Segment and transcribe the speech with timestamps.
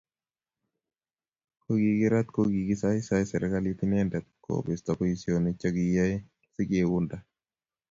[1.63, 6.17] kukikirat kokiisaisai serikalit inendet kobisto boisinik che kiyoe
[6.53, 7.17] che kiyoe sikeunda